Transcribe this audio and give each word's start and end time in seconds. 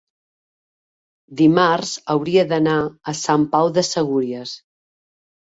dimarts 1.41 1.91
hauria 2.15 2.47
d'anar 2.53 2.75
a 3.13 3.15
Sant 3.21 3.47
Pau 3.55 3.73
de 3.77 3.87
Segúries. 3.93 4.59